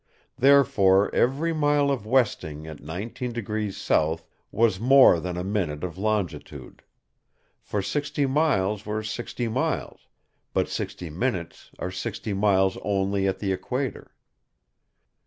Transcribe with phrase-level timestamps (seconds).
[0.35, 6.81] Therefore, every mile of westing at 19° south was more than a minute of longitude;
[7.61, 10.07] for sixty miles were sixty miles,
[10.53, 14.11] but sixty minutes are sixty miles only at the equator.